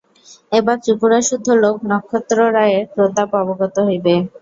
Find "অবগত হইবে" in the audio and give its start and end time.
3.41-4.13